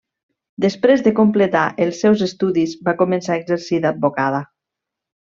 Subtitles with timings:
[0.63, 4.41] Després de completar els seus estudis, va començar a exercir d'advocada.